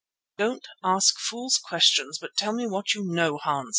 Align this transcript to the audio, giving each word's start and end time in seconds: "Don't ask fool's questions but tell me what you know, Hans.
"Don't 0.35 0.67
ask 0.83 1.19
fool's 1.19 1.59
questions 1.59 2.17
but 2.17 2.35
tell 2.35 2.53
me 2.53 2.65
what 2.65 2.95
you 2.95 3.03
know, 3.05 3.37
Hans. 3.37 3.69